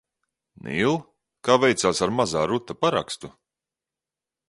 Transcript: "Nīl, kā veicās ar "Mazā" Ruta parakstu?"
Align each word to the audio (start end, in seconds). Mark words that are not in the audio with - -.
"Nīl, 0.67 0.95
kā 1.49 1.59
veicās 1.65 2.03
ar 2.07 2.17
"Mazā" 2.23 2.49
Ruta 2.55 2.81
parakstu?" 2.87 3.35